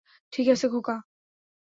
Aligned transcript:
ঠিক 0.33 0.47
আছে, 0.47 0.65
খোকা! 0.67 0.95